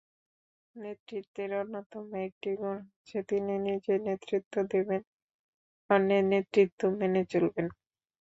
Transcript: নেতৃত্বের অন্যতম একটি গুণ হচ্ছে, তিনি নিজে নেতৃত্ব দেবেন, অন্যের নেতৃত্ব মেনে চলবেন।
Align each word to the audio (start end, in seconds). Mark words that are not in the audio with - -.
নেতৃত্বের 0.75 1.51
অন্যতম 1.61 2.05
একটি 2.27 2.49
গুণ 2.57 2.77
হচ্ছে, 2.85 3.17
তিনি 3.29 3.53
নিজে 3.67 3.93
নেতৃত্ব 4.07 4.53
দেবেন, 4.71 5.01
অন্যের 5.89 6.23
নেতৃত্ব 6.33 6.81
মেনে 6.99 7.21
চলবেন। 7.31 7.67